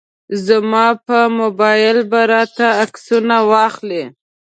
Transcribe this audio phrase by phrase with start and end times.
[0.47, 4.03] زما په موبایل به راته عکسونه واخلي.